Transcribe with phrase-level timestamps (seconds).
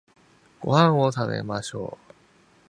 [0.61, 2.13] ご飯を食べましょう